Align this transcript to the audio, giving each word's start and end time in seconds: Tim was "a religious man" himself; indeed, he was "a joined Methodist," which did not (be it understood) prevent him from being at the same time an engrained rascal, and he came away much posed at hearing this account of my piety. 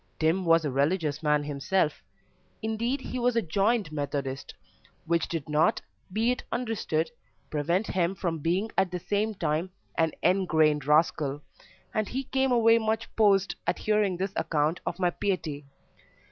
Tim 0.17 0.45
was 0.45 0.65
"a 0.65 0.71
religious 0.71 1.21
man" 1.21 1.43
himself; 1.43 2.01
indeed, 2.63 3.01
he 3.01 3.19
was 3.19 3.35
"a 3.35 3.41
joined 3.43 3.91
Methodist," 3.91 4.55
which 5.05 5.27
did 5.27 5.47
not 5.47 5.79
(be 6.11 6.31
it 6.31 6.41
understood) 6.51 7.11
prevent 7.51 7.85
him 7.85 8.15
from 8.15 8.39
being 8.39 8.71
at 8.79 8.89
the 8.89 8.97
same 8.97 9.35
time 9.35 9.69
an 9.99 10.13
engrained 10.23 10.87
rascal, 10.87 11.43
and 11.93 12.07
he 12.07 12.23
came 12.23 12.51
away 12.51 12.79
much 12.79 13.15
posed 13.15 13.53
at 13.67 13.77
hearing 13.77 14.17
this 14.17 14.33
account 14.35 14.79
of 14.87 14.97
my 14.97 15.11
piety. 15.11 15.65